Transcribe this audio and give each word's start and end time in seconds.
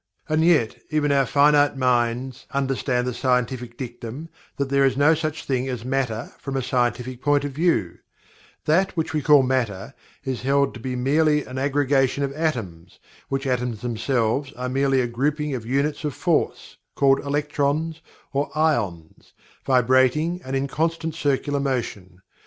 And 0.27 0.43
yet, 0.43 0.81
even 0.89 1.11
our 1.11 1.27
finite 1.27 1.77
minds 1.77 2.47
understand 2.49 3.05
the 3.05 3.13
scientific 3.13 3.77
dictum 3.77 4.29
that 4.57 4.69
there 4.69 4.83
is 4.83 4.97
no 4.97 5.13
such 5.13 5.45
thing 5.45 5.67
as 5.69 5.85
Matter 5.85 6.31
from 6.39 6.57
a 6.57 6.63
scientific 6.63 7.21
point 7.21 7.43
of 7.45 7.51
view 7.51 7.99
that 8.65 8.97
which 8.97 9.13
we 9.13 9.21
call 9.21 9.43
Matter 9.43 9.93
is 10.23 10.41
held 10.41 10.73
to 10.73 10.79
be 10.79 10.95
merely 10.95 11.43
an 11.45 11.59
aggregation 11.59 12.23
of 12.23 12.33
atoms, 12.33 12.97
which 13.29 13.45
atoms 13.45 13.81
themselves 13.81 14.51
are 14.53 14.69
merely 14.69 15.01
a 15.01 15.07
grouping 15.07 15.53
of 15.53 15.67
units 15.67 16.03
of 16.03 16.15
force, 16.15 16.77
called 16.95 17.19
electrons 17.19 18.01
or 18.33 18.49
"ions," 18.57 19.33
vibrating 19.67 20.41
and 20.43 20.55
in 20.55 20.67
constant 20.67 21.13
circular 21.13 21.59
motion. 21.59 22.21